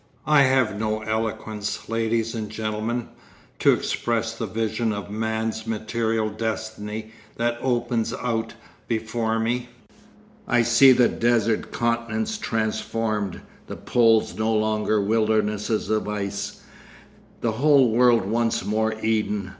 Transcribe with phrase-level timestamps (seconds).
[0.25, 3.09] I have no eloquence, ladies and gentlemen,
[3.59, 8.55] to express the vision of man's material destiny that opens out
[8.87, 9.69] before me.
[10.47, 16.61] I see the desert continents transformed, the poles no longer wildernesses of ice,
[17.41, 19.49] the whole world once more Eden.